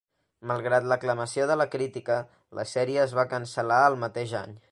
Malgrat 0.51 0.87
l'aclamació 0.91 1.45
de 1.51 1.57
la 1.61 1.67
crítica, 1.75 2.17
la 2.61 2.67
sèrie 2.73 3.05
es 3.05 3.15
va 3.21 3.29
cancel·lar 3.35 3.81
el 3.93 4.01
mateix 4.07 4.35
any. 4.45 4.59